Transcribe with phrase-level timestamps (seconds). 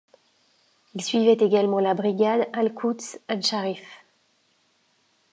[0.95, 4.03] Il suivait également la brigade Al-Quds Al-Sharif.